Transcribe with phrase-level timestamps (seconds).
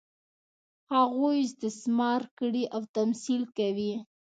[0.93, 3.93] هغوی استثمار کړي او تمثیل کوي.